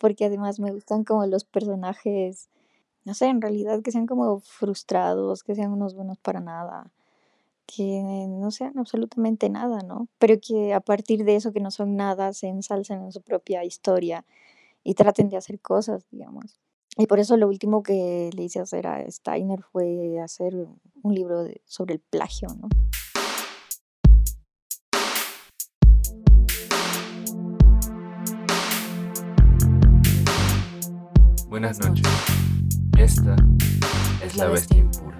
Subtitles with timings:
[0.00, 2.48] porque además me gustan como los personajes,
[3.04, 6.90] no sé, en realidad que sean como frustrados, que sean unos buenos para nada,
[7.66, 10.08] que no sean absolutamente nada, ¿no?
[10.18, 13.62] Pero que a partir de eso que no son nada se ensalcen en su propia
[13.64, 14.24] historia
[14.82, 16.58] y traten de hacer cosas, digamos.
[16.96, 20.54] Y por eso lo último que le hice hacer a Steiner fue hacer
[21.02, 22.68] un libro de- sobre el plagio, ¿no?
[31.50, 32.06] Buenas noches.
[32.96, 33.34] Esta
[34.22, 35.18] es la bestia impura.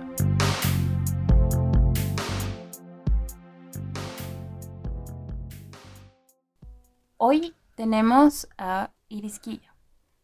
[7.16, 9.72] Hoy tenemos a Irisquillo.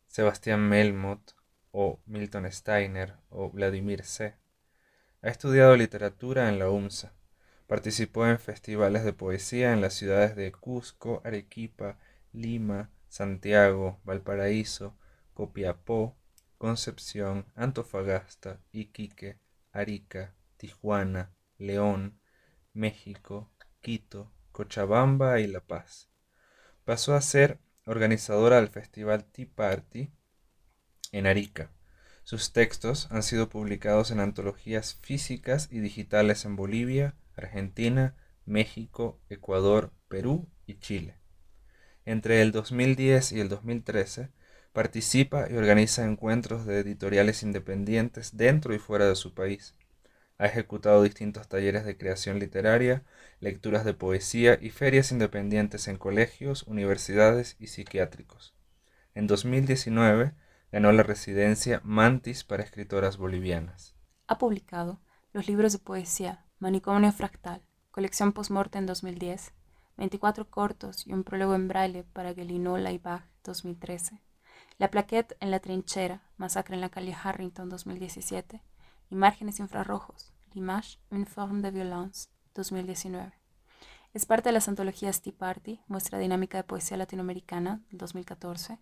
[0.07, 1.33] Sebastián Melmoth
[1.73, 4.37] o Milton Steiner o Vladimir C.
[5.23, 7.15] Ha estudiado literatura en la UMSA.
[7.67, 11.99] Participó en festivales de poesía en las ciudades de Cusco, Arequipa,
[12.33, 14.95] Lima, Santiago, Valparaíso,
[15.37, 16.17] Copiapó,
[16.57, 19.39] Concepción, Antofagasta, Iquique,
[19.71, 22.19] Arica, Tijuana, León,
[22.73, 23.53] México,
[23.83, 26.09] Quito, Cochabamba y La Paz.
[26.87, 30.11] Pasó a ser organizadora del festival Tea Party
[31.13, 31.71] en Arica.
[32.25, 39.93] Sus textos han sido publicados en antologías físicas y digitales en Bolivia, Argentina, México, Ecuador,
[40.09, 41.19] Perú y Chile.
[42.07, 44.31] Entre el 2010 y el 2013
[44.77, 49.75] participa y organiza encuentros de editoriales independientes dentro y fuera de su país.
[50.37, 53.03] Ha ejecutado distintos talleres de creación literaria,
[53.41, 58.55] lecturas de poesía y ferias independientes en colegios, universidades y psiquiátricos.
[59.15, 60.35] En 2019
[60.71, 63.95] ganó la residencia Mantis para escritoras bolivianas.
[64.27, 65.01] Ha publicado
[65.33, 69.55] los libros de poesía Manicomio Fractal, colección postmorte en 2010,
[69.97, 74.21] 24 cortos y un prólogo en braille para Gelinola y Bach 2013,
[74.79, 78.63] La plaquette en la trinchera, Masacre en la calle Harrington 2017
[79.09, 83.33] y Márgenes infrarrojos, L'image, une forme de violence 2019.
[84.13, 88.79] Es parte de las antologías Tea Party, muestra dinámica de poesía latinoamericana del 2014,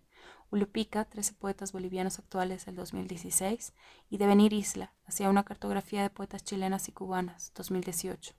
[0.51, 3.73] Ulupica, 13 poetas bolivianos actuales del 2016,
[4.09, 8.35] y Devenir Isla, hacia una cartografía de poetas chilenas y cubanas, 2018.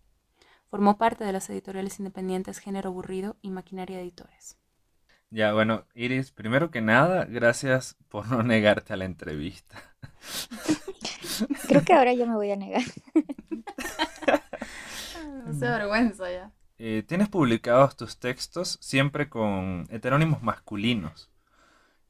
[0.68, 4.58] Formó parte de las editoriales independientes Género Aburrido y Maquinaria Editores.
[5.30, 9.76] Ya, bueno, Iris, primero que nada, gracias por no negarte a la entrevista.
[11.68, 12.82] Creo que ahora ya me voy a negar.
[15.44, 16.52] No se vergüenza ya.
[16.78, 21.30] Eh, tienes publicados tus textos siempre con heterónimos masculinos.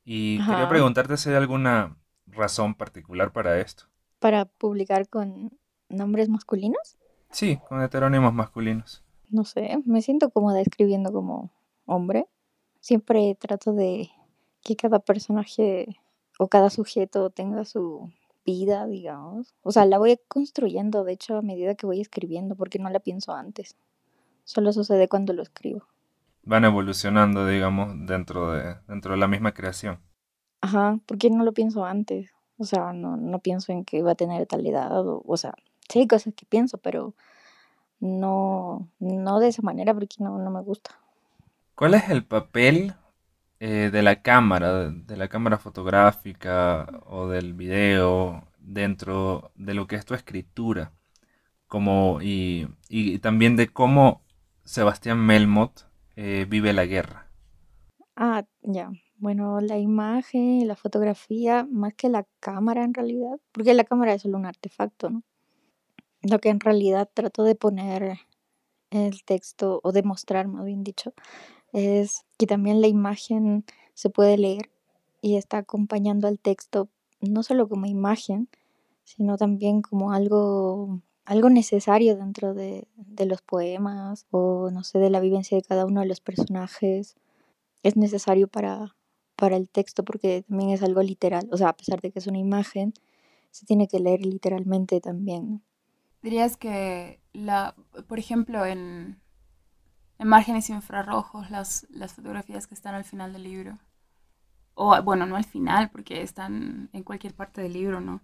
[0.05, 1.97] Y quería preguntarte si hay alguna
[2.27, 3.85] razón particular para esto.
[4.19, 5.51] Para publicar con
[5.89, 6.97] nombres masculinos,
[7.31, 9.03] Sí, con heterónimos masculinos.
[9.29, 11.51] no sé, me siento cómoda escribiendo como
[11.85, 12.27] hombre.
[12.87, 14.13] Siempre trato de
[14.63, 15.99] que cada personaje
[16.39, 18.13] o cada sujeto tenga su
[18.45, 19.57] vida, digamos.
[19.63, 23.01] O sea, la voy construyendo, de hecho, a medida que voy escribiendo, porque no la
[23.01, 23.75] pienso antes.
[24.45, 25.83] Solo sucede cuando lo escribo.
[26.45, 29.99] Van evolucionando, digamos, dentro de, dentro de la misma creación.
[30.61, 32.31] Ajá, porque no lo pienso antes.
[32.57, 35.05] O sea, no, no pienso en que va a tener tal edad.
[35.05, 35.55] O, o sea,
[35.89, 37.15] sí hay cosas que pienso, pero
[37.99, 40.97] no, no de esa manera porque no, no me gusta.
[41.77, 42.95] ¿Cuál es el papel
[43.61, 49.87] eh, de la cámara, de, de la cámara fotográfica o del video dentro de lo
[49.87, 50.93] que es tu escritura?
[51.67, 54.23] Como, y, y también de cómo
[54.65, 55.83] Sebastián Melmoth
[56.17, 57.27] eh, vive la guerra.
[58.17, 58.91] Ah, ya.
[59.19, 64.23] Bueno, la imagen, la fotografía, más que la cámara en realidad, porque la cámara es
[64.23, 65.23] solo un artefacto, ¿no?
[66.23, 68.19] Lo que en realidad trato de poner
[68.91, 71.13] el texto, o demostrar más bien dicho,
[71.73, 74.71] es que también la imagen se puede leer
[75.21, 76.89] y está acompañando al texto,
[77.21, 78.49] no solo como imagen,
[79.05, 85.11] sino también como algo, algo necesario dentro de, de los poemas o no sé, de
[85.11, 87.17] la vivencia de cada uno de los personajes.
[87.83, 88.97] Es necesario para,
[89.37, 92.27] para el texto porque también es algo literal, o sea, a pesar de que es
[92.27, 92.95] una imagen,
[93.51, 95.63] se tiene que leer literalmente también.
[96.23, 97.77] Dirías que, la,
[98.09, 99.21] por ejemplo, en,
[100.19, 103.79] en márgenes infrarrojos, las, las fotografías que están al final del libro,
[104.75, 108.21] o bueno, no al final, porque están en cualquier parte del libro, ¿no?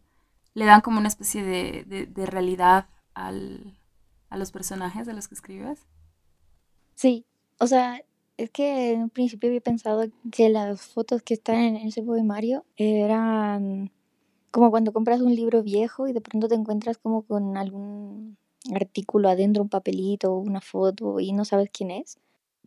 [0.54, 3.78] Le dan como una especie de, de, realidad al,
[4.28, 5.86] a los personajes de los que escribes.
[6.94, 7.24] Sí,
[7.58, 8.02] o sea,
[8.36, 12.66] es que en un principio había pensado que las fotos que están en ese poemario
[12.76, 13.90] eran
[14.50, 18.36] como cuando compras un libro viejo y de pronto te encuentras como con algún
[18.74, 22.18] artículo adentro, un papelito, una foto y no sabes quién es,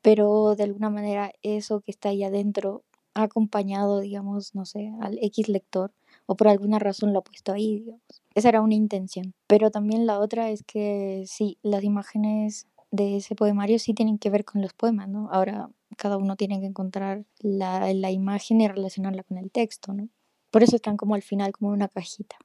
[0.01, 2.83] pero de alguna manera eso que está ahí adentro
[3.13, 5.91] ha acompañado, digamos, no sé, al X lector
[6.25, 8.23] o por alguna razón lo ha puesto ahí, digamos.
[8.33, 9.33] Esa era una intención.
[9.47, 14.29] Pero también la otra es que sí, las imágenes de ese poemario sí tienen que
[14.29, 15.29] ver con los poemas, ¿no?
[15.31, 20.09] Ahora cada uno tiene que encontrar la, la imagen y relacionarla con el texto, ¿no?
[20.51, 22.37] Por eso están como al final, como una cajita.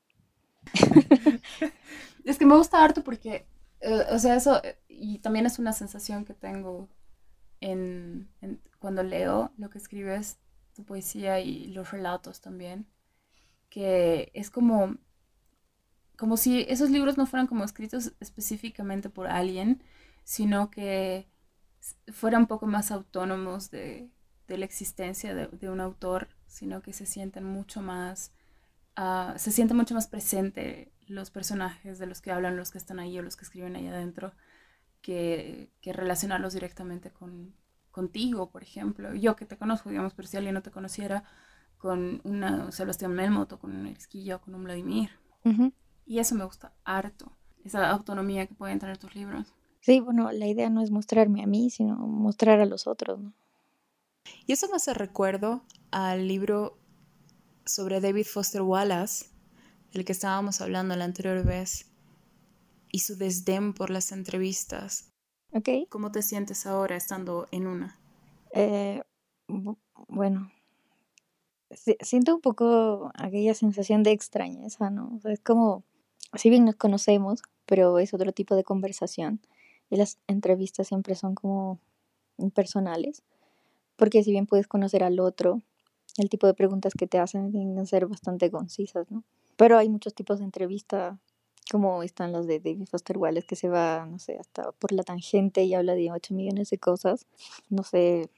[2.25, 3.46] es que me gusta harto porque,
[3.81, 6.88] eh, o sea, eso, eh, y también es una sensación que tengo
[7.61, 8.28] en,
[8.78, 10.38] cuando leo lo que escribes,
[10.75, 12.87] tu poesía y los relatos también,
[13.69, 14.96] que es como,
[16.17, 19.82] como si esos libros no fueran como escritos específicamente por alguien,
[20.25, 21.28] sino que
[22.12, 24.11] fueran un poco más autónomos de,
[24.49, 28.32] de la existencia de, de, un autor, sino que se sienten mucho más,
[28.99, 32.99] uh, se siente mucho más presente los personajes de los que hablan, los que están
[32.99, 34.33] ahí o los que escriben ahí adentro,
[35.03, 37.55] que, que relacionarlos directamente con,
[37.91, 39.15] contigo, por ejemplo.
[39.15, 41.25] Yo que te conozco, digamos, pero si alguien no te conociera,
[41.81, 45.11] con una Sebastián Melmoth o con un Esquilla o con un Vladimir.
[46.07, 47.33] Y eso me gusta harto,
[47.65, 49.55] esa autonomía que pueden tener tus libros.
[49.81, 53.33] Sí, bueno, la idea no es mostrarme a mí, sino mostrar a los otros, ¿no?
[54.47, 56.77] Y eso me hace recuerdo al libro
[57.65, 59.27] sobre David Foster Wallace,
[59.93, 61.91] del que estábamos hablando la anterior vez,
[62.93, 65.12] y su desdén por las entrevistas.
[65.53, 65.69] Ok.
[65.89, 67.99] ¿Cómo te sientes ahora estando en una?
[68.53, 69.03] Eh,
[70.09, 70.51] bueno,
[72.01, 75.13] siento un poco aquella sensación de extrañeza, ¿no?
[75.17, 75.85] O sea, es como,
[76.35, 79.41] si bien nos conocemos, pero es otro tipo de conversación.
[79.89, 81.81] Y las entrevistas siempre son como
[82.39, 83.23] impersonales,
[83.97, 85.63] porque si bien puedes conocer al otro,
[86.20, 89.25] el tipo de preguntas que te hacen tienen que ser bastante concisas, ¿no?
[89.56, 91.19] Pero hay muchos tipos de entrevista,
[91.70, 95.02] como están los de David Foster Wallace, que se va, no sé, hasta por la
[95.02, 97.26] tangente y habla de 8 millones de cosas.
[97.69, 98.31] No sé,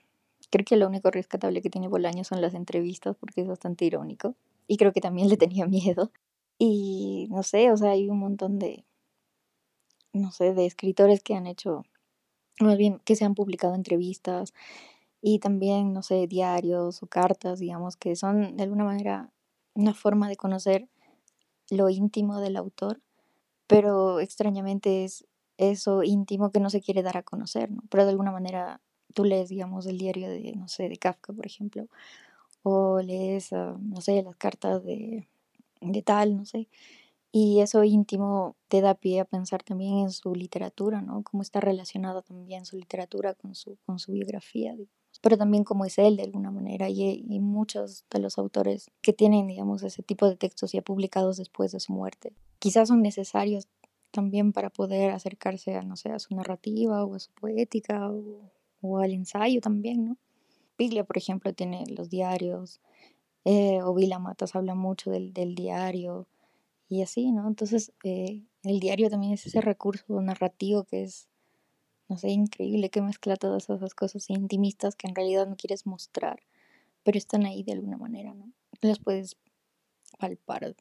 [0.50, 4.34] creo que lo único rescatable que tiene Bolaño son las entrevistas, porque es bastante irónico.
[4.66, 6.10] Y creo que también le tenía miedo.
[6.58, 8.84] Y no sé, o sea, hay un montón de,
[10.12, 11.84] no sé, de escritores que han hecho,
[12.60, 14.52] más bien que se han publicado entrevistas
[15.22, 19.32] y también, no sé, diarios o cartas, digamos, que son de alguna manera
[19.74, 20.88] una forma de conocer
[21.70, 23.00] lo íntimo del autor,
[23.68, 25.26] pero extrañamente es
[25.58, 27.82] eso íntimo que no se quiere dar a conocer, ¿no?
[27.90, 28.82] Pero de alguna manera
[29.14, 31.86] tú lees, digamos, el diario de, no sé, de Kafka, por ejemplo,
[32.62, 35.28] o lees, ah, no sé, las cartas de,
[35.80, 36.68] de tal, no sé,
[37.32, 41.22] y eso íntimo te da pie a pensar también en su literatura, ¿no?
[41.22, 44.74] Cómo está relacionada también su literatura con su, con su biografía,
[45.20, 46.88] pero también cómo es él de alguna manera.
[46.88, 51.36] Y, y, muchos de los autores que tienen, digamos, ese tipo de textos ya publicados
[51.36, 53.68] después de su muerte, quizás son necesarios
[54.10, 58.50] también para poder acercarse a, no sé, a su narrativa o a su poética o,
[58.80, 60.16] o al ensayo también, ¿no?
[60.76, 62.80] Piglia, por ejemplo, tiene los diarios,
[63.44, 66.26] eh, o Vila Matas habla mucho del, del diario,
[66.92, 67.48] y así, ¿no?
[67.48, 71.26] Entonces, eh, el diario también es ese recurso narrativo que es,
[72.12, 76.42] no sé, increíble, que mezcla todas esas cosas intimistas que en realidad no quieres mostrar,
[77.04, 78.52] pero están ahí de alguna manera, ¿no?
[78.82, 79.38] Las puedes
[80.18, 80.76] palpar.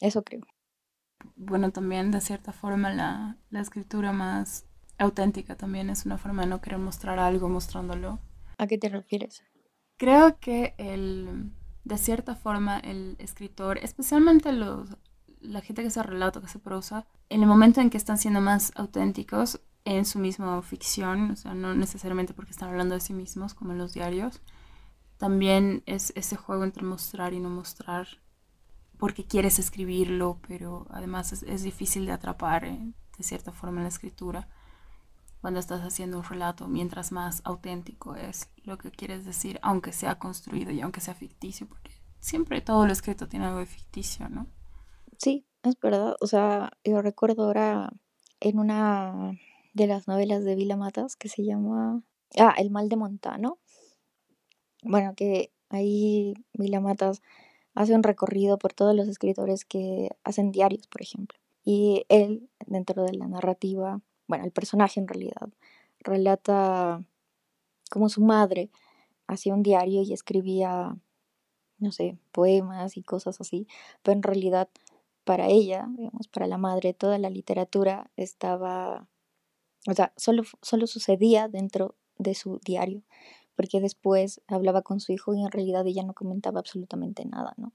[0.00, 0.40] Eso creo.
[1.36, 4.64] Bueno, también de cierta forma la, la escritura más
[4.96, 8.18] auténtica también es una forma de no querer mostrar algo mostrándolo.
[8.56, 9.42] ¿A qué te refieres?
[9.98, 11.52] Creo que el
[11.84, 14.96] de cierta forma el escritor, especialmente los,
[15.40, 18.40] la gente que hace relato, que hace prosa, en el momento en que están siendo
[18.40, 23.12] más auténticos en su misma ficción, o sea, no necesariamente porque están hablando de sí
[23.12, 24.40] mismos, como en los diarios,
[25.16, 28.06] también es ese juego entre mostrar y no mostrar,
[28.98, 33.88] porque quieres escribirlo, pero además es, difícil de atrapar eh, de cierta forma en la
[33.88, 34.48] escritura
[35.40, 40.20] cuando estás haciendo un relato, mientras más auténtico es lo que quieres decir, aunque sea
[40.20, 44.46] construido y aunque sea ficticio, porque siempre todo lo escrito tiene algo de ficticio, ¿no?
[45.18, 46.14] Sí, es verdad.
[46.20, 47.92] O sea, yo recuerdo ahora
[48.38, 49.32] en una
[49.72, 52.02] de las novelas de Vila Matas que se llama
[52.38, 53.58] Ah, El mal de Montano.
[54.82, 57.22] Bueno, que ahí Vila Matas
[57.74, 61.38] hace un recorrido por todos los escritores que hacen diarios, por ejemplo.
[61.64, 65.48] Y él, dentro de la narrativa, bueno, el personaje en realidad,
[66.00, 67.04] relata
[67.90, 68.70] cómo su madre
[69.26, 70.96] hacía un diario y escribía,
[71.78, 73.66] no sé, poemas y cosas así,
[74.02, 74.68] pero en realidad
[75.24, 79.06] para ella, digamos, para la madre, toda la literatura estaba,
[79.86, 83.02] o sea, solo, solo sucedía dentro de su diario,
[83.56, 87.72] porque después hablaba con su hijo y en realidad ella no comentaba absolutamente nada, ¿no?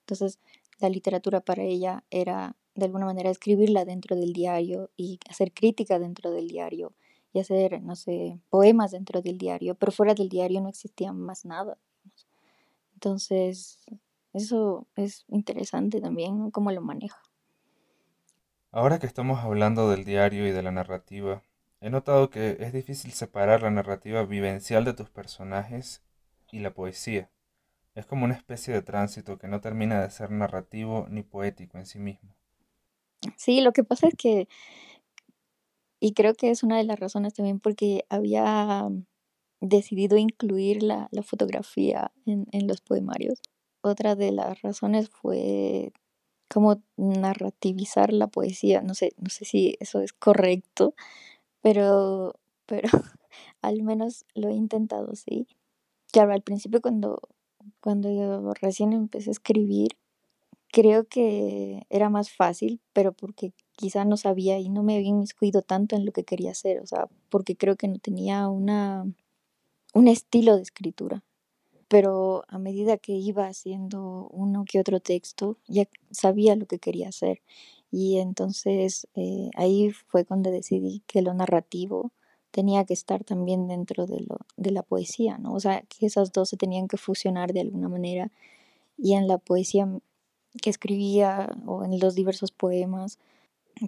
[0.00, 0.38] Entonces,
[0.78, 5.98] la literatura para ella era de alguna manera escribirla dentro del diario y hacer crítica
[5.98, 6.94] dentro del diario
[7.32, 11.44] y hacer, no sé, poemas dentro del diario, pero fuera del diario no existía más
[11.44, 11.78] nada.
[12.94, 13.80] Entonces,
[14.32, 17.20] eso es interesante también, cómo lo maneja.
[18.72, 21.42] Ahora que estamos hablando del diario y de la narrativa,
[21.80, 26.02] he notado que es difícil separar la narrativa vivencial de tus personajes
[26.52, 27.30] y la poesía.
[27.94, 31.86] Es como una especie de tránsito que no termina de ser narrativo ni poético en
[31.86, 32.34] sí mismo.
[33.36, 34.48] Sí, lo que pasa es que,
[36.00, 38.88] y creo que es una de las razones también porque había
[39.60, 43.40] decidido incluir la, la fotografía en, en los poemarios.
[43.82, 45.92] Otra de las razones fue
[46.48, 48.82] como narrativizar la poesía.
[48.82, 50.94] No sé, no sé si eso es correcto,
[51.62, 52.34] pero,
[52.66, 52.88] pero
[53.62, 55.46] al menos lo he intentado, sí.
[56.12, 57.20] Claro, al principio cuando,
[57.80, 59.90] cuando yo recién empecé a escribir,
[60.72, 65.62] creo que era más fácil, pero porque quizá no sabía y no me había inmiscuido
[65.62, 69.06] tanto en lo que quería hacer, o sea, porque creo que no tenía una,
[69.94, 71.22] un estilo de escritura.
[71.88, 77.08] Pero a medida que iba haciendo uno que otro texto, ya sabía lo que quería
[77.08, 77.42] hacer.
[77.90, 82.12] Y entonces eh, ahí fue cuando decidí que lo narrativo
[82.50, 85.54] tenía que estar también dentro de, lo, de la poesía, ¿no?
[85.54, 88.30] O sea, que esas dos se tenían que fusionar de alguna manera.
[88.96, 89.88] Y en la poesía
[90.60, 93.18] que escribía o en los diversos poemas,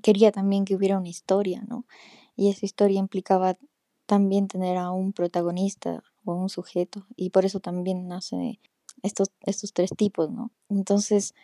[0.03, 1.85] quería también que hubiera una historia, ¿no?
[2.37, 3.57] Y esa historia implicaba
[4.07, 7.07] también tener a un protagonista o un sujeto.
[7.17, 8.61] Y por eso también nace
[9.03, 10.51] estos, estos tres tipos, ¿no?
[10.69, 11.35] Entonces,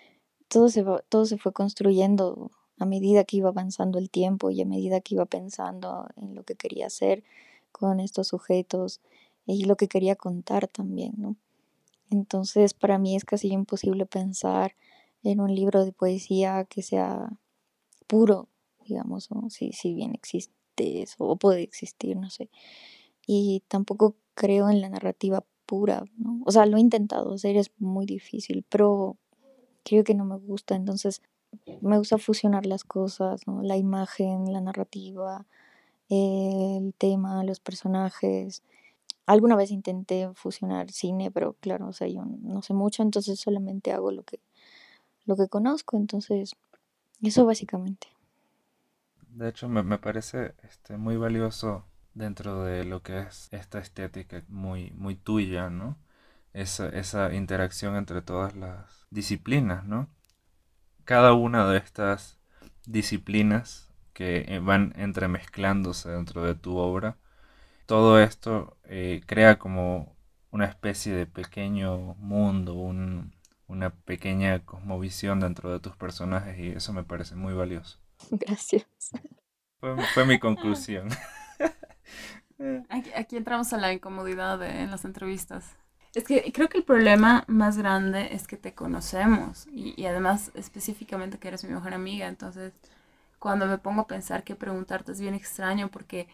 [0.49, 4.67] todo se, todo se fue construyendo a medida que iba avanzando el tiempo y a
[4.67, 7.25] medida que iba pensando en lo que quería hacer
[7.73, 9.01] con estos sujetos
[9.47, 11.37] y lo que quería contar también, ¿no?
[12.11, 14.75] Entonces, para mí es casi imposible pensar
[15.23, 17.31] en un libro de poesía que sea
[18.07, 18.49] puro,
[18.87, 22.51] digamos, si, si bien existe eso, o puede existir, no sé.
[23.27, 26.41] Y tampoco creo en la narrativa pura, ¿no?
[26.47, 29.19] O sea, lo he intentado hacer, es muy difícil, pero
[29.89, 31.23] creo que no me gusta, entonces
[31.81, 33.63] me gusta fusionar las cosas, ¿no?
[33.63, 35.47] La imagen, la narrativa,
[36.09, 38.63] el tema, los personajes.
[39.27, 43.93] Alguna vez intenté fusionar cine, pero claro, o sea, yo no sé mucho, entonces solamente
[43.93, 44.41] hago lo que,
[45.25, 46.55] lo que conozco, entonces
[47.23, 48.09] eso básicamente.
[49.31, 54.43] De hecho, me, me parece este, muy valioso dentro de lo que es esta estética
[54.49, 55.97] muy, muy tuya, ¿no?
[56.59, 60.09] Esa, esa interacción entre todas las disciplinas, ¿no?
[61.05, 62.39] Cada una de estas
[62.85, 67.17] disciplinas que eh, van entremezclándose dentro de tu obra,
[67.87, 70.17] todo esto eh, crea como
[70.51, 73.33] una especie de pequeño mundo, un,
[73.69, 77.99] una pequeña cosmovisión dentro de tus personajes y eso me parece muy valioso.
[78.31, 78.85] Gracias.
[79.79, 81.09] Fue, fue mi conclusión.
[82.89, 85.77] Aquí, aquí, entramos a la incomodidad de, en las entrevistas.
[86.15, 90.51] Es que creo que el problema más grande es que te conocemos y, y, además
[90.55, 92.27] específicamente que eres mi mejor amiga.
[92.27, 92.73] Entonces,
[93.39, 96.29] cuando me pongo a pensar qué preguntarte es bien extraño porque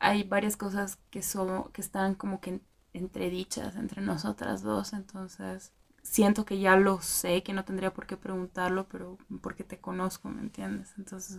[0.00, 2.60] hay varias cosas que, son, que están como que
[2.92, 4.92] entredichas entre nosotras dos.
[4.92, 5.72] Entonces,
[6.02, 10.28] siento que ya lo sé, que no tendría por qué preguntarlo, pero porque te conozco,
[10.28, 10.94] ¿me entiendes?
[10.98, 11.38] Entonces,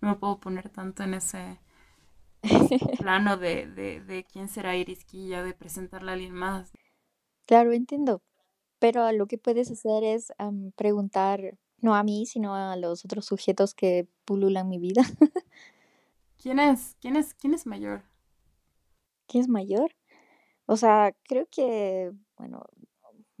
[0.00, 1.60] no me puedo poner tanto en ese
[2.98, 6.72] plano de, de, de quién será Irisquilla, de presentarla a alguien más.
[7.46, 8.22] Claro, entiendo.
[8.78, 10.32] Pero lo que puedes hacer es
[10.76, 15.02] preguntar, no a mí, sino a los otros sujetos que pululan mi vida.
[16.42, 16.96] ¿Quién es?
[17.00, 17.34] ¿Quién es?
[17.34, 18.02] ¿Quién es mayor?
[19.26, 19.92] ¿Quién es mayor?
[20.66, 22.64] O sea, creo que, bueno,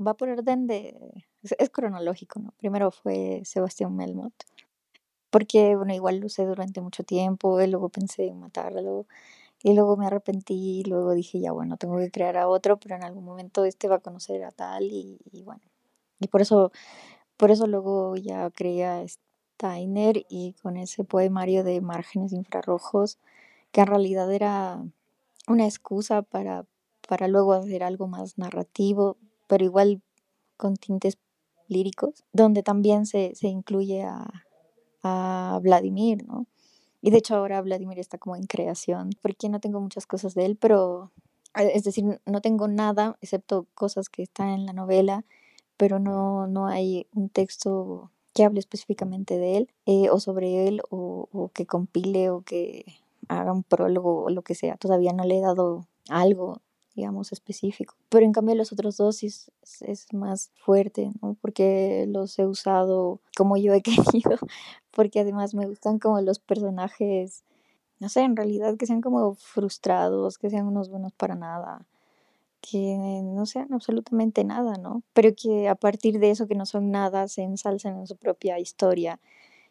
[0.04, 1.24] va por orden de...
[1.42, 2.52] Es, es cronológico, ¿no?
[2.58, 4.44] Primero fue Sebastián Melmoth
[5.36, 9.06] porque, bueno, igual lo usé durante mucho tiempo, y luego pensé en matarlo,
[9.66, 12.94] y luego me arrepentí, y luego dije, ya bueno, tengo que crear a otro, pero
[12.94, 15.62] en algún momento este va a conocer a tal, y, y bueno,
[16.20, 16.70] y por eso,
[17.36, 23.18] por eso luego ya creé a Steiner, y con ese poemario de márgenes infrarrojos,
[23.72, 24.84] que en realidad era
[25.48, 26.64] una excusa para,
[27.08, 29.16] para luego hacer algo más narrativo,
[29.48, 30.00] pero igual
[30.56, 31.18] con tintes
[31.68, 34.44] líricos, donde también se, se incluye a,
[35.02, 36.46] a Vladimir, ¿no?
[37.06, 40.44] Y de hecho ahora Vladimir está como en creación, porque no tengo muchas cosas de
[40.44, 41.12] él, pero
[41.54, 45.24] es decir, no tengo nada excepto cosas que están en la novela,
[45.76, 50.82] pero no, no hay un texto que hable específicamente de él eh, o sobre él
[50.90, 52.84] o, o, que compile o que
[53.28, 54.76] haga un prólogo o lo que sea.
[54.76, 56.60] Todavía no le he dado algo
[56.96, 57.94] digamos, específico.
[58.08, 61.36] Pero en cambio los otros dos es, es más fuerte, ¿no?
[61.40, 63.82] Porque los he usado como yo he
[64.22, 64.38] querido,
[64.90, 67.44] porque además me gustan como los personajes,
[68.00, 71.86] no sé, en realidad que sean como frustrados, que sean unos buenos para nada,
[72.62, 75.02] que no sean absolutamente nada, ¿no?
[75.12, 78.58] Pero que a partir de eso que no son nada se ensalcen en su propia
[78.58, 79.20] historia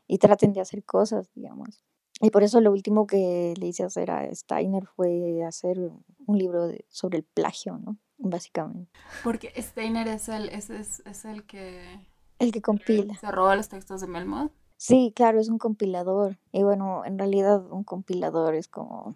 [0.08, 1.84] y traten de hacer cosas, digamos.
[2.22, 5.78] Y por eso lo último que le hice hacer a Steiner fue hacer
[6.26, 7.98] un libro sobre el plagio, ¿no?
[8.18, 8.90] Básicamente.
[9.24, 12.08] Porque Steiner es el, es, es, es el que...
[12.40, 13.16] El que compila.
[13.16, 14.52] Se roba los textos de Melmoth.
[14.78, 16.38] Sí, claro, es un compilador.
[16.52, 19.16] Y bueno, en realidad un compilador es como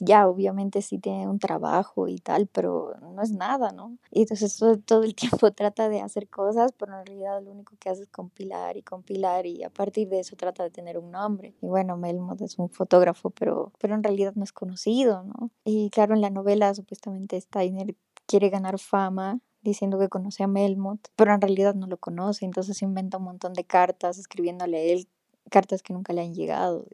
[0.00, 3.96] ya obviamente sí tiene un trabajo y tal, pero no es nada, ¿no?
[4.10, 7.88] Y entonces todo, el tiempo trata de hacer cosas, pero en realidad lo único que
[7.88, 11.54] hace es compilar y compilar y a partir de eso trata de tener un nombre.
[11.60, 15.50] Y bueno, Melmoth es un fotógrafo, pero, pero en realidad no es conocido, ¿no?
[15.64, 17.94] Y claro, en la novela supuestamente Steiner
[18.26, 22.82] quiere ganar fama diciendo que conoce a Melmoth, pero en realidad no lo conoce, entonces
[22.82, 25.08] inventa un montón de cartas escribiéndole a él,
[25.50, 26.86] cartas que nunca le han llegado.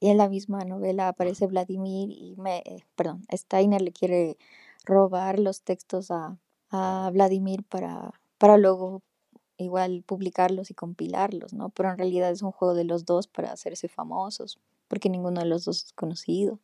[0.00, 4.36] Y en la misma novela aparece Vladimir y me, eh, perdón, Steiner le quiere
[4.84, 6.36] robar los textos a,
[6.70, 9.02] a Vladimir para, para luego
[9.56, 11.68] igual publicarlos y compilarlos, ¿no?
[11.70, 15.46] Pero en realidad es un juego de los dos para hacerse famosos, porque ninguno de
[15.46, 16.58] los dos es conocido.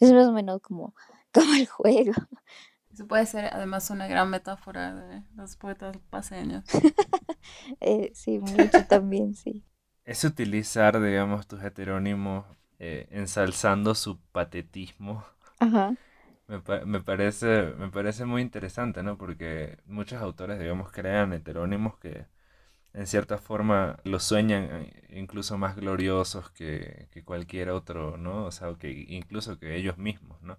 [0.00, 0.94] Es más o menos como,
[1.32, 2.12] como el juego.
[2.92, 6.64] Eso puede ser además una gran metáfora de los poetas paseños.
[7.80, 9.64] eh, sí, mucho también, sí
[10.08, 12.46] es utilizar, digamos, tus heterónimos
[12.78, 15.22] eh, ensalzando su patetismo.
[15.60, 15.94] Ajá.
[16.46, 19.18] Me, me, parece, me parece muy interesante, ¿no?
[19.18, 22.26] Porque muchos autores, digamos, crean heterónimos que
[22.94, 28.46] en cierta forma los sueñan eh, incluso más gloriosos que, que cualquier otro, ¿no?
[28.46, 30.58] O sea, que incluso que ellos mismos, ¿no?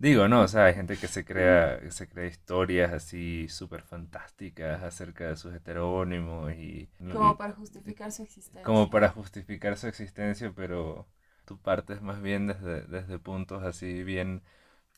[0.00, 3.82] Digo, no, o sea, hay gente que se crea, que se crea historias así súper
[3.82, 6.88] fantásticas acerca de sus heterónimos y...
[7.12, 8.62] Como para justificar su existencia.
[8.62, 11.08] Como para justificar su existencia, pero
[11.44, 14.42] tu partes más bien desde, desde puntos así bien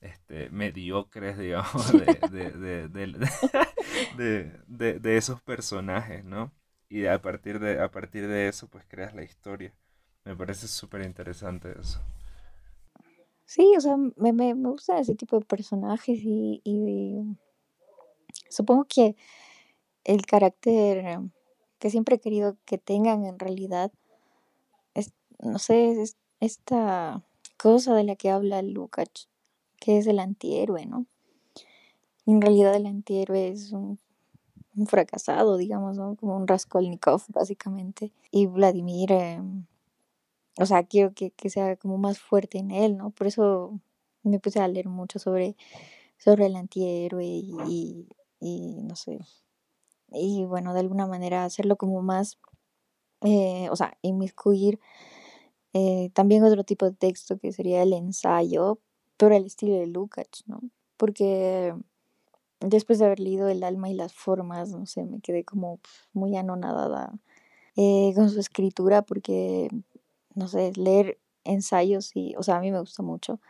[0.02, 1.92] este, mediocres, digamos,
[2.32, 2.88] de,
[4.66, 6.52] de, de, esos personajes, ¿no?
[6.90, 9.72] Y a partir de, a partir de eso, pues creas la historia.
[10.24, 12.02] Me parece súper interesante eso.
[13.50, 17.36] Sí, o sea, me, me, me gusta ese tipo de personajes y, y
[18.48, 19.16] supongo que
[20.04, 21.18] el carácter
[21.80, 23.90] que siempre he querido que tengan en realidad
[24.94, 27.24] es, no sé, es esta
[27.58, 29.28] cosa de la que habla Lukács,
[29.80, 31.06] que es el antihéroe, ¿no?
[32.26, 33.98] En realidad el antihéroe es un,
[34.76, 36.14] un fracasado, digamos, ¿no?
[36.14, 38.12] Como un Raskolnikov, básicamente.
[38.30, 39.10] Y Vladimir...
[39.10, 39.64] Em,
[40.58, 43.10] o sea, quiero que, que, sea como más fuerte en él, ¿no?
[43.10, 43.80] Por eso
[44.22, 45.56] me puse a leer mucho sobre,
[46.18, 48.08] sobre el antihéroe y,
[48.40, 49.18] y, no sé,
[50.12, 52.38] y bueno, de alguna manera hacerlo como más,
[53.22, 54.80] eh, o sea, inmiscuir
[55.72, 58.80] eh, también otro tipo de texto que sería el ensayo,
[59.16, 60.60] pero al estilo de Lukács, ¿no?
[60.96, 61.74] Porque
[62.60, 65.80] después de haber leído El alma y las formas, no sé, me quedé como
[66.12, 67.12] muy anonadada
[67.76, 69.68] eh, con su escritura porque
[70.34, 73.40] no sé, leer ensayos y, o sea, a mí me gusta mucho,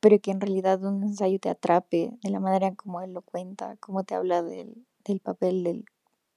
[0.00, 3.76] pero que en realidad un ensayo te atrape de la manera como él lo cuenta,
[3.78, 5.84] como te habla del, del papel del,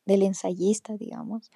[0.06, 1.52] del ensayista, digamos,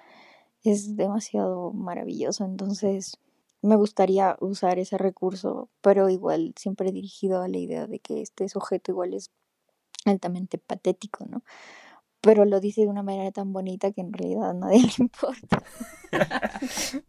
[0.64, 2.44] es demasiado maravilloso.
[2.44, 3.18] Entonces,
[3.62, 8.48] me gustaría usar ese recurso, pero igual siempre dirigido a la idea de que este
[8.48, 9.30] sujeto igual es
[10.04, 11.42] altamente patético, ¿no?
[12.20, 15.62] Pero lo dice de una manera tan bonita que en realidad a nadie le importa.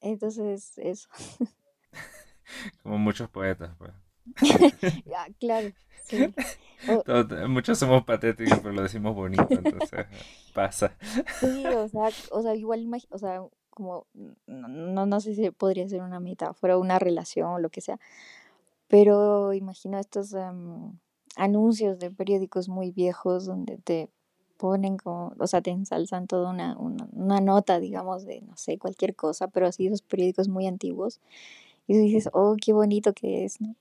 [0.00, 1.08] Entonces, eso.
[2.82, 3.92] Como muchos poetas, pues.
[5.16, 5.72] ah, claro,
[7.48, 10.06] muchos somos patéticos, pero lo decimos bonito, entonces
[10.54, 10.96] pasa.
[11.40, 14.06] Sí, o sea, o sea igual, o sea, como,
[14.46, 17.98] no, no sé si podría ser una metáfora, una relación o lo que sea,
[18.88, 20.98] pero imagino estos em,
[21.36, 24.10] anuncios de periódicos muy viejos donde te
[24.62, 29.16] ponen como, o sea, te ensalzan toda una, una, nota, digamos, de, no sé, cualquier
[29.16, 31.18] cosa, pero así esos periódicos muy antiguos.
[31.88, 33.74] Y dices, oh, qué bonito que es, ¿no?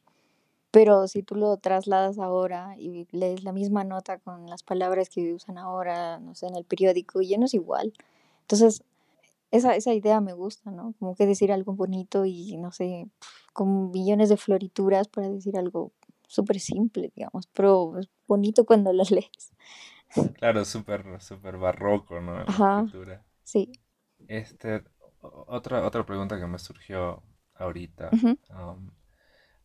[0.72, 5.34] Pero si tú lo trasladas ahora y lees la misma nota con las palabras que
[5.36, 7.94] usan ahora, no sé, en el periódico, ya no es igual.
[8.42, 8.84] Entonces,
[9.52, 10.96] esa, esa idea me gusta, ¿no?
[11.00, 13.08] Como que decir algo bonito y, no sé,
[13.54, 15.92] con millones de florituras para decir algo
[16.28, 19.52] súper simple, digamos, pero es bonito cuando lo lees.
[20.38, 22.36] Claro, súper super barroco, ¿no?
[22.36, 22.86] La Ajá,
[23.44, 23.72] sí.
[24.28, 24.84] Este,
[25.22, 27.24] otra, otra pregunta que me surgió
[27.56, 28.12] ahorita
[28.50, 28.92] um,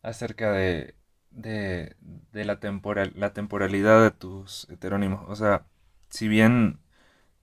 [0.01, 0.95] acerca de,
[1.31, 5.25] de, de la, temporal, la temporalidad de tus heterónimos.
[5.29, 5.67] O sea,
[6.09, 6.79] si bien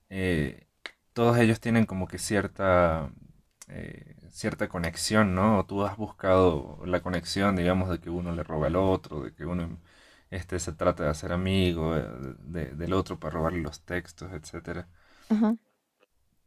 [0.09, 0.67] eh,
[1.13, 3.11] todos ellos tienen como que cierta,
[3.69, 5.59] eh, cierta conexión, ¿no?
[5.59, 9.33] O tú has buscado la conexión, digamos, de que uno le roba al otro, de
[9.33, 9.79] que uno
[10.35, 12.05] este se trata de hacer amigo eh,
[12.73, 14.85] del otro para robarle los textos, etc.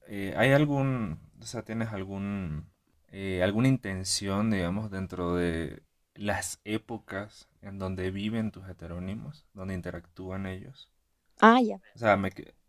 [0.07, 2.71] Eh, ¿Hay algún, o sea, tienes algún,
[3.09, 5.83] eh, alguna intención, digamos, dentro de
[6.15, 10.91] las épocas en donde viven tus heterónimos, donde interactúan ellos?
[11.41, 11.77] Ah, ya.
[11.95, 12.21] O sea,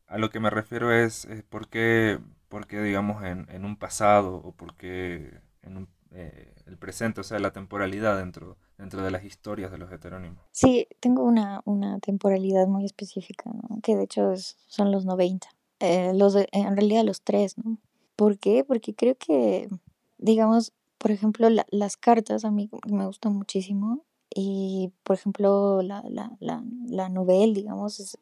[0.08, 4.36] a lo que me refiero es, por, qué, por, qué, digamos, en, en, un pasado
[4.36, 9.26] o por qué en un, el presente, o sea, la temporalidad dentro dentro de las
[9.26, 10.39] historias de los heterónimos.
[10.52, 13.82] Sí, tengo una, una temporalidad muy específica, ¿no?
[13.84, 14.34] que de hecho
[14.67, 15.48] son los 90,
[15.82, 17.78] eh, los en realidad los tres, ¿no?
[18.15, 18.63] ¿Por qué?
[18.63, 19.69] Porque creo que,
[20.17, 26.32] digamos, por ejemplo, las cartas a mí me gustan muchísimo y, por ejemplo, la, la,
[26.39, 28.17] la, la novela, digamos, es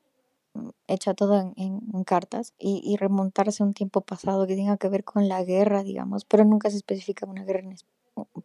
[0.87, 4.89] hecha todo en, en, cartas y, y, remontarse a un tiempo pasado que tenga que
[4.89, 7.75] ver con la guerra, digamos, pero nunca se especifica una guerra, en,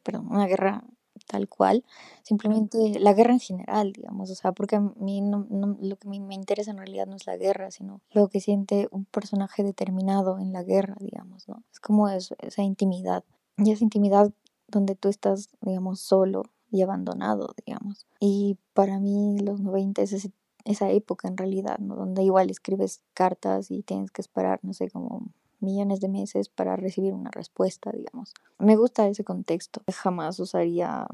[0.03, 0.85] perdón, una guerra
[1.27, 1.85] tal cual,
[2.22, 5.46] simplemente la guerra en general, digamos, o sea, porque a mí no,
[5.81, 9.05] lo que me interesa en realidad no es la guerra, sino lo que siente un
[9.05, 11.62] personaje determinado en la guerra, digamos, ¿no?
[11.72, 13.25] Es como esa intimidad,
[13.57, 14.33] y esa intimidad
[14.68, 18.07] donde tú estás, digamos, solo y abandonado, digamos.
[18.18, 20.31] Y para mí los 90 es
[20.64, 21.96] esa época en realidad, ¿no?
[21.96, 25.29] Donde igual escribes cartas y tienes que esperar, no sé, como
[25.61, 28.35] millones de meses para recibir una respuesta, digamos.
[28.59, 29.83] Me gusta ese contexto.
[29.92, 31.07] Jamás usaría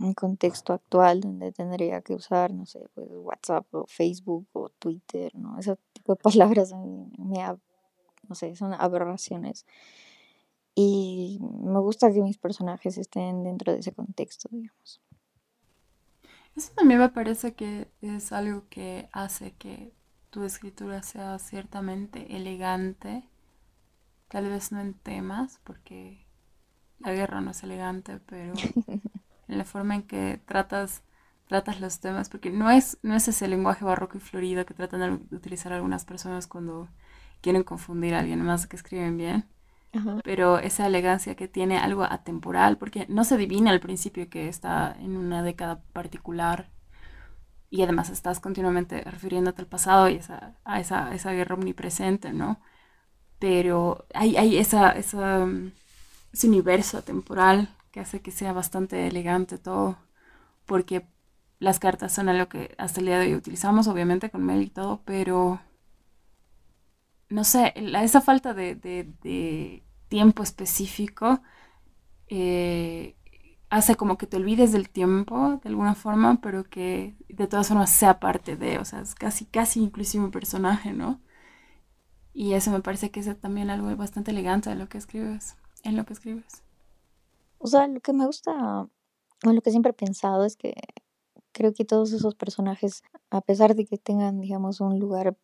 [0.00, 5.34] un contexto actual donde tendría que usar, no sé, pues WhatsApp o Facebook o Twitter,
[5.34, 5.58] ¿no?
[5.58, 7.44] Ese tipo de palabras me,
[8.28, 9.66] no sé, son aberraciones.
[10.74, 15.00] Y me gusta que mis personajes estén dentro de ese contexto, digamos.
[16.58, 19.94] Eso también me parece que es algo que hace que
[20.28, 23.24] tu escritura sea ciertamente elegante
[24.28, 26.26] Tal vez no en temas, porque
[27.00, 28.54] la guerra no es elegante, pero
[29.48, 31.02] en la forma en que tratas,
[31.48, 35.28] tratas los temas, porque no es, no es ese lenguaje barroco y florido que tratan
[35.30, 36.88] de utilizar algunas personas cuando
[37.42, 39.48] quieren confundir a alguien más que escriben bien.
[40.22, 44.94] Pero esa elegancia que tiene algo atemporal, porque no se adivina al principio que está
[45.00, 46.70] en una década particular
[47.70, 52.60] y además estás continuamente refiriéndote al pasado y esa, a esa, esa guerra omnipresente, ¿no?
[53.38, 55.72] pero hay, hay esa, mm,
[56.32, 59.96] ese universo temporal que hace que sea bastante elegante todo,
[60.66, 61.06] porque
[61.60, 64.70] las cartas son algo que hasta el día de hoy utilizamos, obviamente con mail y
[64.70, 65.60] todo, pero
[67.28, 71.42] no sé, esa falta de, de, tiempo específico
[72.28, 73.14] eh,
[73.68, 77.90] hace como que te olvides del tiempo de alguna forma, pero que de todas formas
[77.90, 81.20] sea parte de, o sea, es casi, casi inclusive un personaje, ¿no?
[82.32, 85.96] Y eso me parece que es también algo bastante elegante en lo que escribes, en
[85.96, 86.62] lo que escribes.
[87.58, 88.88] O sea, lo que me gusta,
[89.44, 90.74] o lo que siempre he pensado es que
[91.52, 95.36] creo que todos esos personajes, a pesar de que tengan, digamos, un lugar,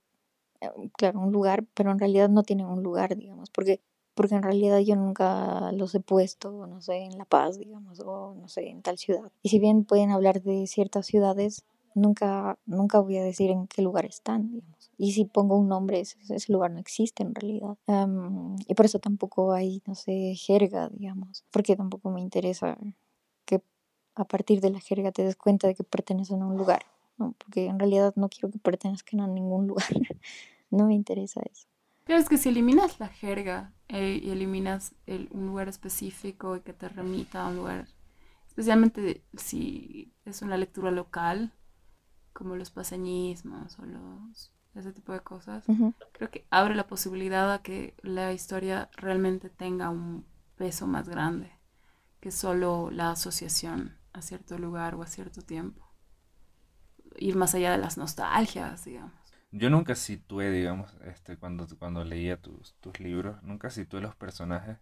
[0.96, 3.80] claro, un lugar, pero en realidad no tienen un lugar, digamos, porque
[4.14, 8.34] porque en realidad yo nunca los he puesto, no sé, en La Paz, digamos, o
[8.34, 9.30] no sé, en tal ciudad.
[9.42, 11.64] Y si bien pueden hablar de ciertas ciudades,
[11.94, 14.90] nunca, nunca voy a decir en qué lugar están, digamos.
[14.96, 17.76] Y si pongo un nombre, ese, ese lugar no existe en realidad.
[18.68, 22.78] y por eso tampoco hay, no sé, jerga, digamos, porque tampoco me interesa
[23.44, 23.62] que
[24.14, 26.84] a partir de la jerga te des cuenta de que pertenecen a un lugar,
[27.18, 27.34] ¿no?
[27.38, 29.88] porque en realidad no quiero que pertenezcan a ningún lugar,
[30.70, 31.66] no me interesa eso.
[32.04, 36.60] Pero es que si eliminas la jerga eh, y eliminas el, un lugar específico y
[36.60, 37.88] que te remita a un lugar,
[38.46, 41.52] especialmente si es una lectura local,
[42.34, 45.64] como los paseñismos o los ese tipo de cosas,
[46.12, 50.24] creo que abre la posibilidad a que la historia realmente tenga un
[50.56, 51.52] peso más grande
[52.20, 55.83] que solo la asociación a cierto lugar o a cierto tiempo.
[57.16, 59.12] Ir más allá de las nostalgias, digamos.
[59.50, 64.78] Yo nunca situé, digamos, este, cuando, cuando leía tus, tus libros, nunca situé los personajes,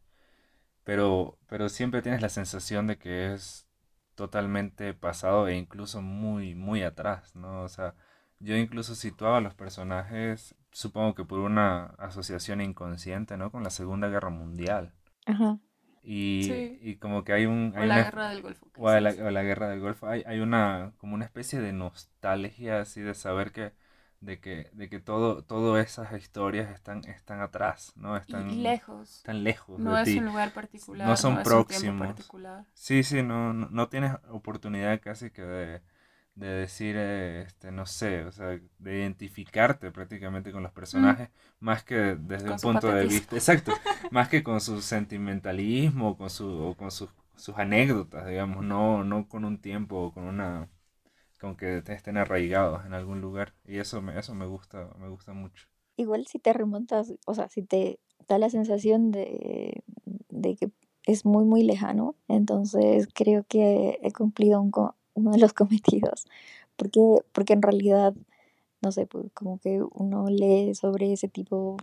[0.84, 3.66] pero, pero siempre tienes la sensación de que es
[4.14, 7.62] totalmente pasado e incluso muy, muy atrás, ¿no?
[7.62, 7.94] O sea,
[8.40, 13.50] yo incluso situaba a los personajes, supongo que por una asociación inconsciente, ¿no?
[13.50, 14.94] Con la Segunda Guerra Mundial.
[15.26, 15.58] Ajá.
[16.02, 17.72] Y, y como que hay un...
[17.76, 18.66] o la guerra del Golfo.
[18.76, 20.08] O la, o la, guerra del Golfo.
[20.08, 23.72] Hay, hay una, como una especie de nostalgia así de saber que
[24.22, 28.16] de que, de que todo, todas esas historias están, están atrás, ¿no?
[28.16, 29.16] Están lejos.
[29.18, 29.78] Están lejos.
[29.80, 31.08] No es un lugar particular.
[31.08, 32.14] No son próximos.
[32.72, 35.82] sí, sí, no, no, tienes oportunidad casi que de,
[36.34, 41.64] de decir, eh, este, no sé, o sea, de identificarte prácticamente con los personajes, mm.
[41.64, 43.72] más que desde un punto de vista, exacto,
[44.10, 49.28] más que con su sentimentalismo con, su, o con sus, sus anécdotas, digamos, no, no
[49.28, 50.68] con un tiempo o con una
[51.42, 53.52] con que estén arraigados en algún lugar.
[53.66, 55.66] Y eso me, eso me gusta, me gusta mucho.
[55.96, 59.82] Igual si te remontas, o sea, si te da la sensación de,
[60.30, 60.70] de que
[61.04, 64.60] es muy, muy lejano, entonces creo que he cumplido
[65.14, 66.26] uno de los cometidos.
[66.76, 67.00] Porque,
[67.32, 68.14] porque en realidad,
[68.80, 71.76] no sé, pues como que uno lee sobre ese tipo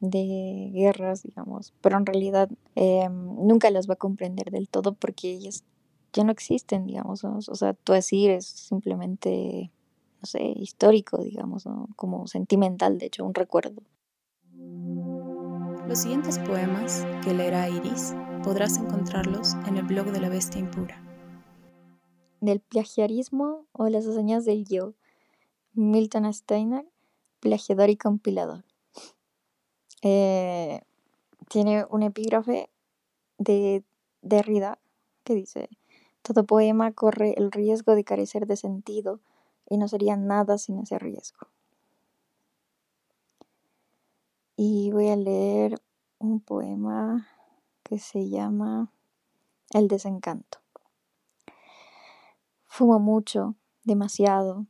[0.00, 5.30] de guerras, digamos, pero en realidad em, nunca las va a comprender del todo porque
[5.30, 5.64] ellas
[6.12, 9.70] ya no existen, digamos, o sea, tu decir es simplemente,
[10.20, 11.64] no sé, histórico, digamos,
[11.96, 13.82] como sentimental, de hecho, un recuerdo.
[15.88, 21.03] Los siguientes poemas que leerá Iris podrás encontrarlos en el blog de la bestia impura.
[22.44, 24.92] Del plagiarismo o las hazañas del yo,
[25.72, 26.86] Milton Steiner,
[27.40, 28.66] plagiador y compilador.
[30.02, 30.82] Eh,
[31.48, 32.68] tiene un epígrafe
[33.38, 33.82] de
[34.20, 34.78] Derrida
[35.24, 35.70] que dice,
[36.20, 39.20] todo poema corre el riesgo de carecer de sentido
[39.66, 41.46] y no sería nada sin ese riesgo.
[44.54, 45.80] Y voy a leer
[46.18, 47.26] un poema
[47.82, 48.92] que se llama
[49.70, 50.63] El desencanto.
[52.76, 54.66] Fumo mucho, demasiado.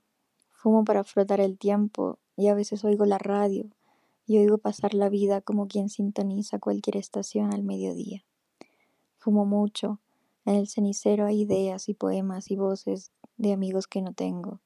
[0.52, 3.70] Fumo para frotar el tiempo y a veces oigo la radio
[4.26, 8.22] y oigo pasar la vida como quien sintoniza cualquier estación al mediodía.
[9.16, 10.00] Fumo mucho,
[10.44, 14.60] en el cenicero hay ideas y poemas y voces de amigos que no tengo.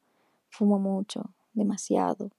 [0.50, 2.32] Fumo mucho, demasiado.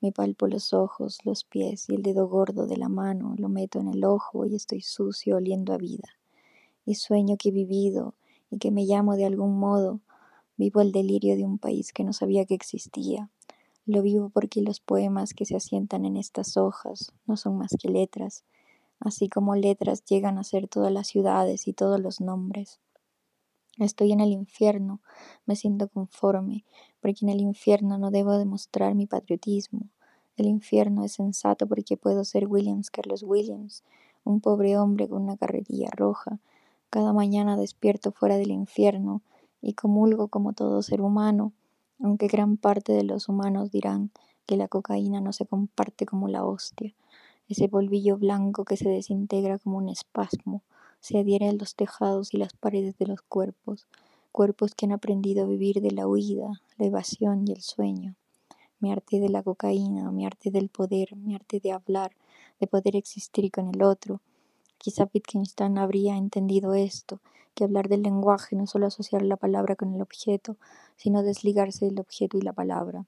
[0.00, 3.78] Me palpo los ojos, los pies y el dedo gordo de la mano, lo meto
[3.78, 6.08] en el ojo y estoy sucio oliendo a vida.
[6.86, 8.14] Y sueño que he vivido
[8.50, 10.00] y que me llamo de algún modo.
[10.56, 13.30] Vivo el delirio de un país que no sabía que existía
[13.86, 17.88] lo vivo porque los poemas que se asientan en estas hojas no son más que
[17.88, 18.42] letras,
[18.98, 22.80] así como letras llegan a ser todas las ciudades y todos los nombres.
[23.78, 25.00] Estoy en el infierno,
[25.44, 26.64] me siento conforme,
[27.00, 29.82] porque en el infierno no debo demostrar mi patriotismo.
[30.36, 33.84] El infierno es sensato porque puedo ser Williams Carlos Williams,
[34.24, 36.40] un pobre hombre con una carrerilla roja.
[36.90, 39.22] Cada mañana despierto fuera del infierno
[39.60, 41.52] y comulgo como todo ser humano
[42.02, 44.10] aunque gran parte de los humanos dirán
[44.44, 46.94] que la cocaína no se comparte como la hostia,
[47.48, 50.62] ese polvillo blanco que se desintegra como un espasmo,
[51.00, 53.86] se adhiere a los tejados y las paredes de los cuerpos,
[54.32, 58.14] cuerpos que han aprendido a vivir de la huida, la evasión y el sueño.
[58.78, 62.12] Mi arte de la cocaína, mi arte del poder, mi arte de hablar,
[62.60, 64.20] de poder existir con el otro.
[64.86, 67.20] Quizá Wittgenstein habría entendido esto
[67.56, 70.58] que hablar del lenguaje no solo asociar la palabra con el objeto,
[70.94, 73.04] sino desligarse del objeto y la palabra.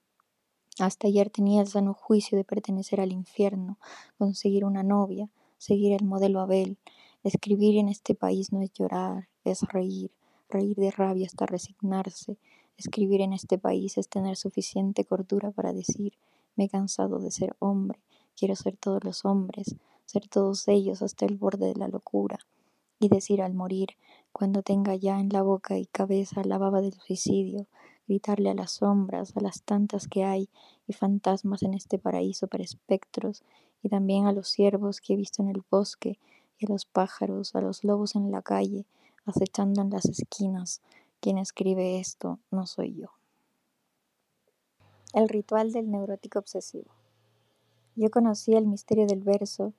[0.81, 3.79] Hasta ayer tenía el sano juicio de pertenecer al infierno,
[4.19, 6.79] conseguir una novia, seguir el modelo Abel.
[7.23, 10.11] Escribir en este país no es llorar, es reír,
[10.49, 12.38] reír de rabia hasta resignarse.
[12.77, 16.14] Escribir en este país es tener suficiente cordura para decir,
[16.57, 18.01] me he cansado de ser hombre,
[18.37, 19.77] quiero ser todos los hombres,
[20.09, 22.38] ser todos ellos hasta el borde de la locura
[22.99, 23.90] y decir al morir,
[24.33, 27.66] cuando tenga ya en la boca y cabeza la baba del suicidio,
[28.07, 30.49] gritarle a las sombras, a las tantas que hay
[30.87, 33.42] y fantasmas en este paraíso para espectros,
[33.83, 36.18] y también a los ciervos que he visto en el bosque,
[36.59, 38.87] y a los pájaros, a los lobos en la calle,
[39.27, 40.81] acechando en las esquinas.
[41.21, 43.11] Quien escribe esto no soy yo.
[45.12, 46.90] El ritual del neurótico obsesivo.
[47.94, 49.73] Yo conocí el misterio del verso,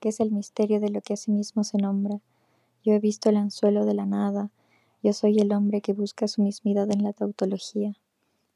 [0.00, 2.20] que es el misterio de lo que a sí mismo se nombra,
[2.84, 4.50] yo he visto el anzuelo de la nada,
[5.02, 7.96] yo soy el hombre que busca su mismidad en la tautología.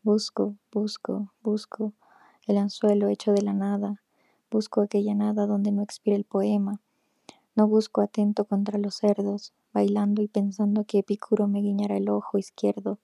[0.02, 1.92] Busco, busco, busco
[2.46, 4.02] el anzuelo hecho de la nada,
[4.50, 6.80] busco aquella nada donde no expira el poema.
[7.54, 12.38] No busco atento contra los cerdos, bailando y pensando que Epicuro me guiñará el ojo
[12.38, 12.98] izquierdo.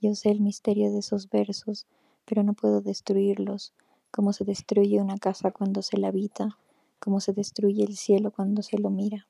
[0.00, 1.86] Yo sé el misterio de esos versos,
[2.24, 3.72] pero no puedo destruirlos,
[4.10, 6.58] como se destruye una casa cuando se la habita,
[7.02, 9.26] como se destruye el cielo cuando se lo mira.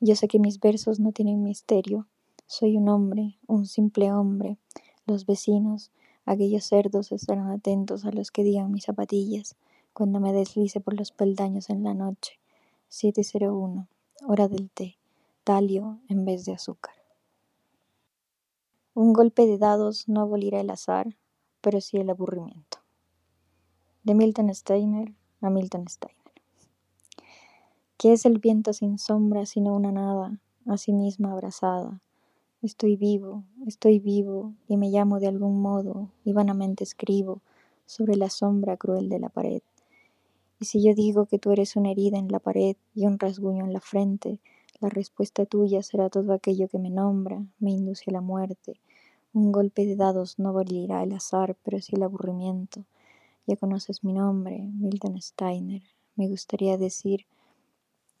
[0.00, 2.06] Yo sé que mis versos no tienen misterio.
[2.46, 4.56] Soy un hombre, un simple hombre.
[5.04, 5.90] Los vecinos,
[6.24, 9.56] aquellos cerdos estarán atentos a los que digan mis zapatillas
[9.92, 12.38] cuando me deslice por los peldaños en la noche.
[12.88, 13.88] 701,
[14.28, 14.96] hora del té.
[15.42, 16.94] Talio en vez de azúcar.
[18.94, 21.16] Un golpe de dados no abolirá el azar,
[21.60, 22.78] pero sí el aburrimiento.
[24.04, 26.25] De Milton Steiner a Milton Steiner.
[27.98, 32.02] ¿Qué es el viento sin sombra sino una nada, a sí misma abrazada?
[32.60, 37.40] Estoy vivo, estoy vivo, y me llamo de algún modo, y vanamente escribo
[37.86, 39.62] sobre la sombra cruel de la pared.
[40.60, 43.64] Y si yo digo que tú eres una herida en la pared y un rasguño
[43.64, 44.40] en la frente,
[44.78, 48.78] la respuesta tuya será todo aquello que me nombra, me induce a la muerte,
[49.32, 52.84] Un golpe de dados no abolirá el azar, pero sí el aburrimiento.
[53.46, 55.82] Ya conoces mi nombre, Milton Steiner.
[56.14, 57.26] Me gustaría decir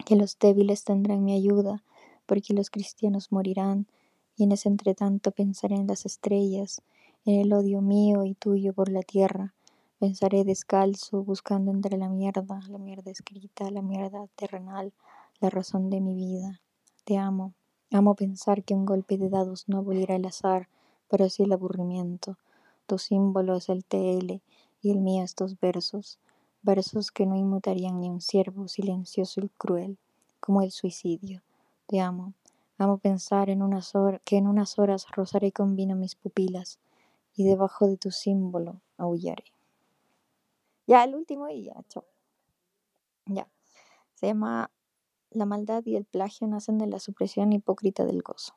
[0.06, 1.82] que los débiles tendrán mi ayuda,
[2.26, 3.86] porque los cristianos morirán,
[4.36, 6.80] y en ese entretanto pensaré en las estrellas,
[7.24, 9.52] en el odio mío y tuyo por la tierra.
[9.98, 14.92] Pensaré descalzo, buscando entre la mierda, la mierda escrita, la mierda terrenal,
[15.40, 16.60] la razón de mi vida.
[17.04, 17.52] Te amo.
[17.90, 20.68] Amo pensar que un golpe de dados no abolirá el azar,
[21.08, 22.38] pero sí el aburrimiento.
[22.86, 24.40] Tu símbolo es el TL
[24.82, 26.20] y el mío estos versos,
[26.66, 29.96] versos que no inmutarían ni un ciervo silencioso y cruel,
[30.40, 31.42] como el suicidio.
[31.86, 32.34] Te amo.
[32.76, 36.78] Amo pensar en unas que en unas horas rozaré con vino mis pupilas
[37.34, 39.44] y debajo de tu símbolo aullaré.
[40.86, 42.04] Ya, el último y ya, chao.
[43.26, 43.48] Ya.
[44.14, 44.70] Se llama
[45.30, 48.54] La maldad y el plagio nacen de la supresión hipócrita del gozo.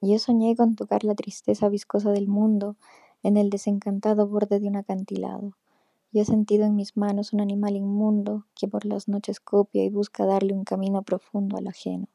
[0.00, 2.76] Yo soñé con tocar la tristeza viscosa del mundo
[3.22, 5.52] en el desencantado borde de un acantilado.
[6.14, 9.88] Yo he sentido en mis manos un animal inmundo que por las noches copia y
[9.88, 12.06] busca darle un camino profundo al ajeno.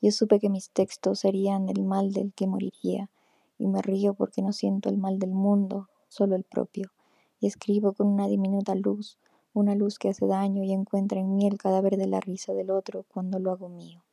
[0.00, 3.10] Yo supe que mis textos serían el mal del que moriría,
[3.58, 6.92] y me río porque no siento el mal del mundo, solo el propio,
[7.40, 9.18] y escribo con una diminuta luz,
[9.54, 12.70] una luz que hace daño y encuentra en mí el cadáver de la risa del
[12.70, 14.04] otro cuando lo hago mío.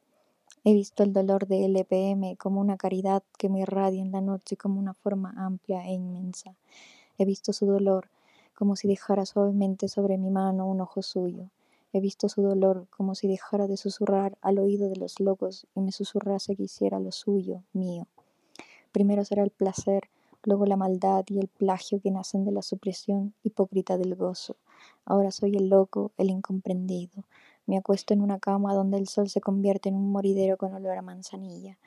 [0.63, 4.58] He visto el dolor de LPM como una caridad que me irradia en la noche
[4.58, 6.56] como una forma amplia e inmensa.
[7.19, 8.10] He visto su dolor
[8.53, 11.49] como si dejara suavemente sobre mi mano un ojo suyo.
[11.91, 15.81] He visto su dolor como si dejara de susurrar al oído de los locos y
[15.81, 18.07] me susurrase que hiciera lo suyo, mío.
[18.91, 20.09] Primero será el placer,
[20.43, 24.55] luego la maldad y el plagio que nacen de la supresión hipócrita del gozo.
[25.05, 27.23] Ahora soy el loco, el incomprendido.
[27.65, 30.97] Me acuesto en una cama donde el sol se convierte en un moridero con olor
[30.97, 31.77] a manzanilla.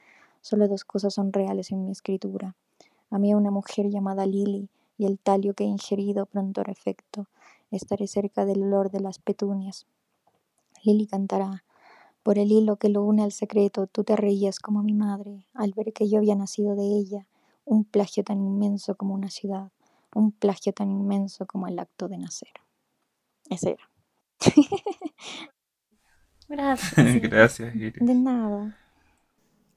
[0.41, 2.55] Solo dos cosas son reales en mi escritura.
[3.11, 7.29] A mí una mujer llamada Lily y el talio que he ingerido pronto hará efecto.
[7.71, 9.87] Estaré cerca del olor de las petunias.
[10.83, 11.65] Lily cantará.
[12.23, 15.73] Por el hilo que lo une al secreto, tú te reías como mi madre al
[15.77, 17.27] ver que yo había nacido de ella.
[17.65, 19.71] Un plagio tan inmenso como una ciudad.
[20.15, 22.53] Un plagio tan inmenso como el acto de nacer.
[23.51, 23.91] Ese era.
[26.49, 26.95] Gracias.
[27.23, 28.07] Gracias, Iris.
[28.07, 28.77] De nada.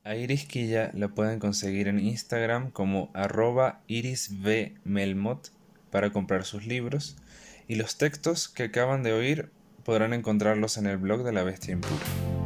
[0.10, 5.52] A Iris Quilla la pueden conseguir en Instagram como arroba irisbmelmot
[5.91, 7.15] para comprar sus libros
[7.67, 9.52] y los textos que acaban de oír
[9.86, 12.38] podrán encontrarlos en el blog de la Bestia Impura.